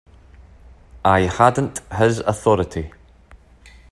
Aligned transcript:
I 1.05 1.19
hadn't 1.31 1.81
his 1.93 2.21
authority. 2.21 2.91